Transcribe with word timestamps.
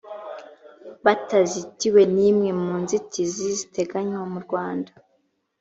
batazitiwe 1.05 2.01
n 2.13 2.15
imwe 2.29 2.49
mu 2.63 2.73
nzitizi 2.81 3.45
ziteganywa 3.57 4.21
murwanda 4.33 4.91